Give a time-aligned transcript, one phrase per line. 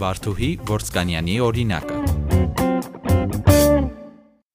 [0.00, 2.04] Վարդուհի Որսկանյանի օրինակը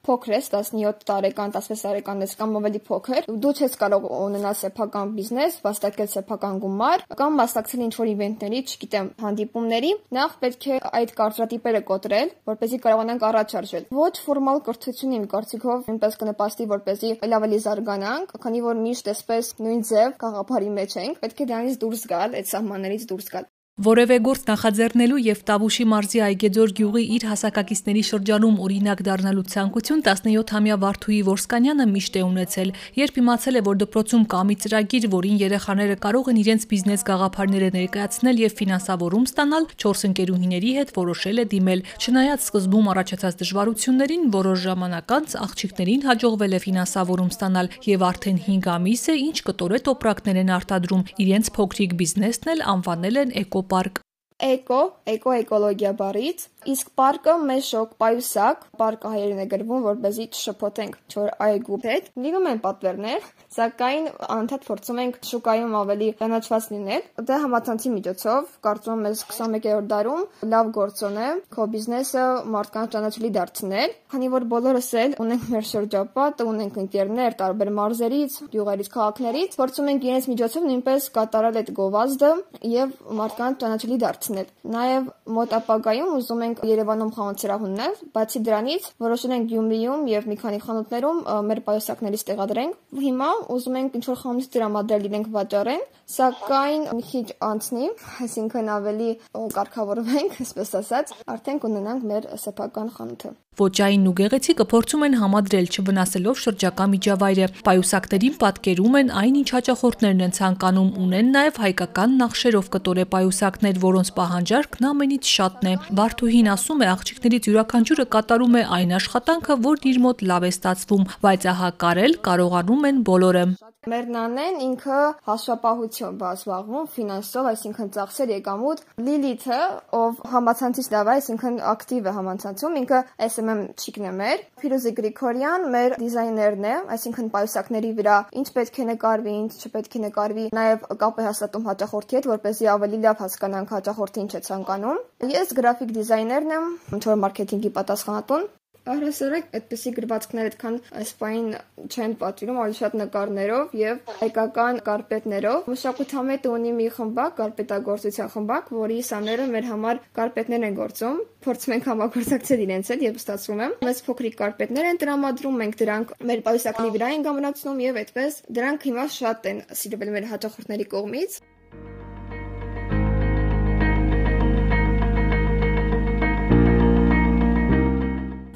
[0.10, 5.12] փոքր ես 17 տարեկան, 16 տարեկան ես կամ ավելի փոքր, դու չես կարող ունենալ սեփական
[5.18, 11.84] բիզնես, վաստակել սեփական գումար կամ մասնակցել ինչ-որ իվենտների, չգիտեմ, հանդիպումների, նախ պետք է այդ կարծրատիպերը
[11.92, 17.62] կոտրել, որպեսզի կարողանանք առաջ արժել։ Ոչ ֆորմալ կրթություն իմ կարծիքով այնպես կնպաստի, որպեսզի այլ ավելի
[17.70, 22.38] զարգանանք, քանի որ միշտ էսպես նույն ձև գաղափարի մեջ ենք, պետք է դրանից դուրս գալ,
[22.42, 23.50] այդ սահմաններից դուրս գալ
[23.80, 30.76] որևէ գործ նախաձեռնելու եւ Տավուշի մարզի Այգեձոր գյուղի իր հասակակիցների շրջանում օրինակ դառնալու ցանկություն 17-ամյա
[30.84, 35.96] Վարդուհի Որսկանյանը միշտ է ունեցել։ Երբ իմացել է, որ դպրոցում կա մի ծրագիր, որին երեխաները
[36.04, 41.84] կարող են իրենց բիզնես գաղափարները ներկայացնել եւ ֆինանսավորում ստանալ, 4 ընկերուհիների հետ որոշել է դիմել։
[42.04, 48.70] Չնայած սկզբում առաջացած դժվարություններին, որոշ ժամանակ անց աղջիկներին հաջողվել է ֆինանսավորում ստանալ եւ արդեն 5
[48.76, 54.09] ամիս է, ինչ կտորե տոպրակներ են արտադրում։ Իրենց փոքրիկ բիզնեսն էլ անվանել են Էկո parc.
[54.40, 54.80] Էկո,
[55.12, 61.30] էկո էկոլոգիա բառից, իսկ պարկը մեզ շոկ պայուսակ, պարկը հայերեն է գրվում, որպեսզի չշփոթենք չոր
[61.44, 64.08] այգու հետ։ Լինում են պատվերներ, սակայն
[64.40, 70.72] անդադ փորձում ենք շուկայում ավելի ճանաչված լինել։ Դե համացանցի միջոցով, կարծում եմ, 21-րդ դարում լավ
[70.80, 76.80] գործոն է քո բիզնեսը մարդկանց ճանաչելի դարձնել, քանի որ բոլորս էլ ունենք մեր շրջապատը, ունենք
[76.84, 82.32] ընկերներ տարբեր մարզերից, գյուղերից, քաղաքներից, փորձում ենք իրենց միջոցով նույնպես կատարել այդ գովազդը
[82.70, 88.88] եւ մարդկանց ճանաչելի դարձնել վերցնել։ Նաև մոտ ապագայում ուզում ենք Երևանում խանութ սրահուննել, բացի դրանից
[89.06, 91.20] որոշել ենք Գյումրիում եւ մի քանի խանութներում
[91.50, 95.84] մեր պայուսակներից տեղադրենք։ Հիմա ուզում ենք ինչ-որ խանութ տրամադրել իրենք վաճառեն,
[96.20, 97.92] սակայն մի քիչ անցնի,
[98.30, 99.12] այսինքն ավելի
[99.60, 106.38] կարգավորվենք, այսպես ասած, արդեն կունենանք մեր սեփական խանութը։ Ոճային ու գեղեցիկը փորձում են համադրել չվնասելով
[106.40, 113.06] շրջակա միջավայրը։ Պայուսակներին պատկերում են այն, ինչ հաճախորդներն են ցանկանում, ունեն նաև հայկական նախշերով կտորե
[113.16, 119.58] պայուսակներ, որոնց պահանջարկն ամենից շատն է։ Վարդուհին ասում է, աղջիկներից յուրաքանչյուրը կատարում է այն աշխատանքը,
[119.70, 123.44] որն իր մոտ լավ է ստացվում, բայց ահա կարել կարողանում են բոլորը։
[123.90, 129.60] Մեր նանեն ինքը հաշվապահություն զբաղվում ֆինանսով, այսինքն ծախսեր եկամուտ։ Լիլիթը,
[130.00, 135.66] ով համացանցից լավ է, այսինքն ակտիվ է համացանցում, ինքը SMM չիկն է մեր։ Փիրուզի Գրիգորյան
[135.74, 140.88] մեր դիզայներն է, այսինքն պայուսակների վրա ինչ պետք է նկարվի, ինչ չպետք է նկարվի, նաև
[141.02, 145.04] կապ է հաստատում հաճախորդի հետ, որպեսզի ավելի լավ հասկանանք հաճախորդը ինչ է ցանկանում։
[145.40, 148.50] Ես գրաֆիկ դիզայներն եմ, ինչ որ մարքեթինգի պատասխանատուն։
[148.90, 151.50] Առհասարակ այդպիսի գրվածքներ այդքան այս պայն
[151.86, 158.98] չեն պատվիրում, ավելի շատ նկարներով եւ հայկական կարպետներով։ Մշակութամետը ունի մի խմբակ, կարպետագործության խմբակ, որի
[159.10, 164.02] սաները մեր համար կարպետներ են գործում։ Փորձում ենք համագործակցել իրենց հետ եւ ստացվում է։ Մեծ
[164.10, 169.06] փոքրիկ կարպետներ են տրամադրում, մենք դրանք մեր պայուսակների վրա ենք ամրացնում եւ այդպես դրանք հիմա
[169.20, 171.40] շատ են սիրվել մեր հաճախորդների կողմից։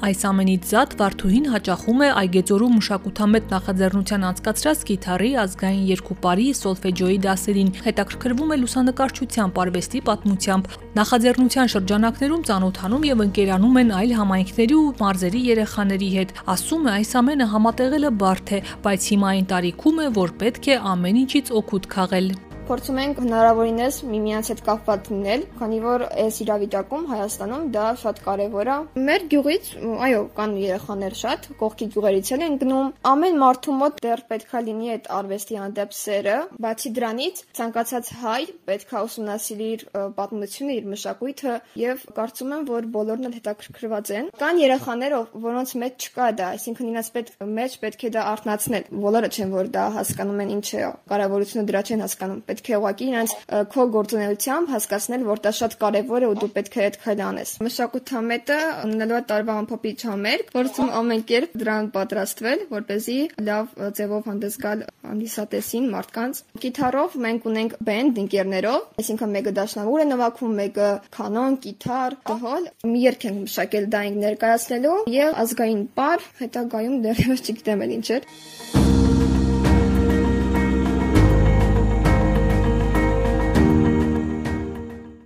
[0.04, 7.70] Այս ամենից զատ Վարդուհին հաճախում է Այգեծորու մշակութամետ նախաձեռնության անցկացրած գիտարի ազգային երկուպարի սոլֆեջոյի դասերին,
[7.86, 10.70] հետաքրքրվում է լուսանկարչությամբ, արվեստի պատմությամբ։
[11.00, 17.14] Նախաձեռնության շրջանակներում ծանոթանում եւ ընկերանում են այլ համայնքների ու մարզերի երեխաների հետ։ Ասում է, այս
[17.24, 21.88] ամենը համատեղելը բարդ է, բայց հիմա այն տարիքում է, որ պետք է ամեն ինչից օգուտ
[21.96, 22.28] քաղել
[22.68, 28.70] փորձում ենք հնարավորինս միմյանց հետ կապված լինել, քանի որ այս իրավիճակում Հայաստանում դա շատ կարևոր
[28.74, 28.76] է։
[29.08, 29.68] Մեր գյուղից,
[30.06, 35.10] այո, կան երեխաներ շատ, կողքի գյուղերից են գնում։ Ամեն մարդու մոտ դեռ պետքա լինի այդ
[35.18, 39.84] արվեստի հանդեպ սերը։ Բացի դրանից, ցանկացած հայ պետքա ուսումնասիրի իր
[40.18, 41.54] պատմությունը, իր մշակույթը
[41.84, 46.90] եւ կարծում եմ, որ բոլորն էլ հետաքրքրված են։ Կան երեխաներ, որոնց մեջ չկա դա, այսինքն
[46.94, 50.82] իրաց պետք մեջ պետք է դա արտնացնել։ Բոլորը չեն որ դա հասկանում են ինչ է,
[51.10, 53.36] կարևորությունը դրա չեն հասկանում պետք է ուղղակի իրենց
[53.74, 57.54] քո գործունեությամբ հասկացնել, որ դա շատ կարևոր է ու դու պետք է այդ քայլը անես։
[57.64, 63.72] Մշակութամետը ունենալու է տարվա ամփոփիչ համերգ, փորձում ամեն կերպ դրան պատրաստվել, որ เป զի լավ
[63.98, 70.56] ձևով հանդես գալ հանդիսատեսին մարդկանց։ Գիտարով մենք ունենք բենդ ընկերներով, այսինքն մեկը դաշնամուր է նվագում,
[70.60, 70.88] մեկը
[71.18, 77.86] կանոն, գիտար, դհոլ։ Մի երգ ենք մշակել դա ներկայացնելու եւ ազգային պար հետագայում դեռևս չգիտեմ
[77.88, 78.83] էլ ինչ էր։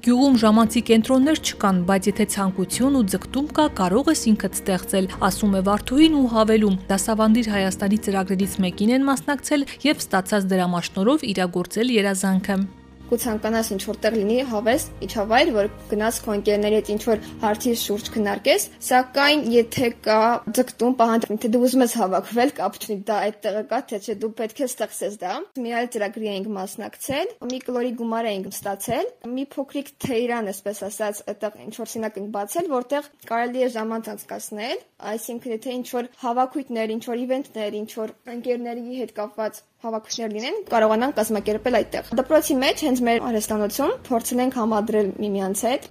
[0.08, 5.58] Գյուղում ժամանցի կենտրոններ չկան, բայց եթե ցանկություն ու ձգտում կա, կարող ես ինքդ ստեղծել, ասում
[5.58, 12.60] է Վարդուհին ու հավելում։ Դասավանդիր Հայաստանի ծրագրերից մեկին են մասնակցել եւ ստացած դրամաշնորով իրագործել երազանքը։
[13.08, 18.10] կցանկանաս ինչ որտեղ լինի հավես միջավայր, որ գնաս քո ընկերների հետ ինչ որ հարցի շուրջ
[18.14, 20.20] քննարկես, սակայն եթե կա
[20.58, 24.32] ձգտում պահանջ, թե դու ուզում ես հավաքվել, կապ չունի դա այդտեղը կա, թե չէ դու
[24.38, 29.44] պետք է ստեղծես դա։ Մի այլ ծրագրի էինք մասնակցել, մի կլորի գումար էինք ստացել, մի
[29.54, 34.84] փոքրիկ թեյրան, այսպես ասած, այդտեղ ինչ որ սենյակ ենք բացել, որտեղ կարելի է ժամանց անցկացնել,
[35.08, 40.56] այսինքն եթե ինչ որ հավաքույթներ, ինչ որ իվենտներ, ինչ որ ընկերների հետ կապված հավաքություններ լինեն,
[40.72, 45.90] կարողանան կազմակերպել այդտեղ։ Դպրոցի մեջ հենց մեր արհեստանոցում փորձել ենք համադրել միմյանց հետ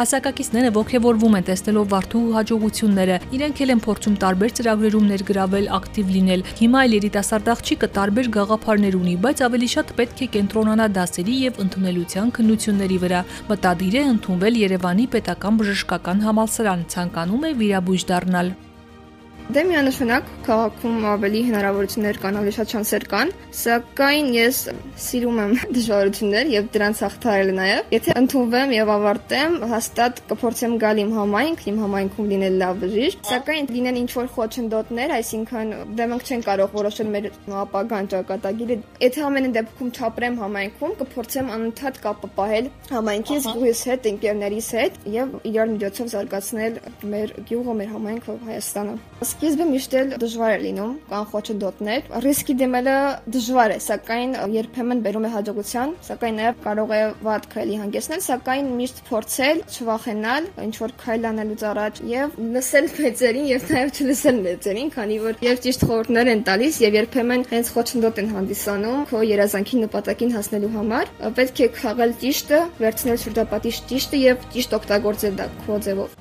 [0.00, 6.44] Հասակակիցները ողջևորվում են տեսնելով Վարդու հաջողությունները։ Իրենք էլ են փորձում տարբեր ծրագրերում ներգրավել, ակտիվ լինել։
[6.60, 11.60] Հիմա էլ երիտասարդ աղջիկը տարբեր գաղափարներ ունի, բայց ավելի շատ պետք է կենտրոնանա դասերի եւ
[11.66, 13.20] ընդունելության քննությունների վրա։
[13.52, 18.54] Մտադիր է ընդունվել Երևանի պետական բժշկական համալսարան, ցանկանում է վիրաբույժ դառնալ։
[19.50, 23.30] Դե միանշանակ քաղաքում ավելի հնարավորություններ կան, ավելի շատ շանսեր կան,
[23.60, 24.58] սակայն ես
[25.04, 31.10] սիրում եմ դժվարություններ եւ դրանց հաղթահարել նաեւ։ Եթե ընդունվեմ եւ ավարտեմ, հաստատ կփորձեմ գալ իմ
[31.18, 36.46] համայնք, իմ համայնքում լինել լավ բժիշկ, սակայն լինեն ինչ որ խոչընդոտներ, այսինքն դե մենք չենք
[36.46, 37.28] կարող որոշել մեր
[37.64, 44.70] ապագան ճակատագիրը։ Եթե ամենը դեպքում չապրեմ համայնքում, կփորձեմ անընդհատ կապը պահել համայնքից, գույս հետ, ընկերներիս
[44.78, 46.80] հետ եւ իրար միջոցով զարգացնել
[47.10, 48.96] մեր գյուղը, մեր համայնքը, Հայաստանը։
[49.40, 52.96] Սկիզբը միշտ էլ դժվար է լինում, կան խոչընդոտներ։ Ռիսկի դեմելը
[53.36, 58.68] դժվար է, սակայն երբեմն բերում է հաջողության, սակայն նաև կարող է վատ քայլի հանգեցնել, սակայն
[58.82, 64.92] միշտ փորձել, չվախենալ, ինչ որ քայլ անելուց առաջ եւ լսել մեծերին եւ նաև չլսել մեծերին,
[65.00, 69.84] քանի որ եւ ճիշտ խորհուրդներ են տալիս եւ երբեմն հենց խոչընդոտ են հանդիսանում քո երազանքի
[69.88, 75.84] նպատակին հասնելու համար։ Պետք է քաղել ճիշտը, վերցնել շրջապատի ճիշտը եւ ճիշտ օգտագործել դա քո
[75.88, 76.20] ձևով։